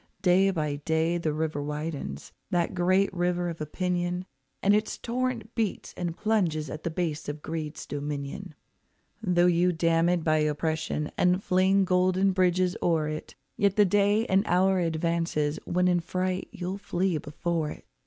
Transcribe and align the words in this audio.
Day 0.23 0.49
by 0.49 0.77
day 0.77 1.19
the 1.19 1.31
river 1.31 1.61
widens, 1.61 2.33
that 2.49 2.73
great 2.73 3.13
river 3.13 3.49
of 3.49 3.61
opinion, 3.61 4.25
And 4.63 4.73
its 4.73 4.97
torrent 4.97 5.53
beats 5.53 5.93
and 5.95 6.17
plunges 6.17 6.71
at 6.71 6.81
the 6.83 6.89
base 6.89 7.29
of 7.29 7.43
greed's 7.43 7.85
dominion. 7.85 8.55
Though 9.21 9.45
you 9.45 9.71
dam 9.71 10.09
it 10.09 10.23
by 10.23 10.37
oppression 10.39 11.11
and 11.19 11.43
fling 11.43 11.85
golden 11.85 12.31
bridges 12.31 12.75
o'er 12.81 13.09
it, 13.09 13.35
Yet 13.57 13.75
the 13.75 13.85
day 13.85 14.25
and 14.25 14.43
hour 14.47 14.79
advances 14.79 15.59
when 15.65 15.87
in 15.87 15.99
fright 15.99 16.47
you'll 16.51 16.79
flee 16.79 17.19
before 17.19 17.69
it. 17.69 17.85